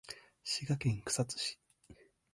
[0.43, 1.59] 滋賀県草津市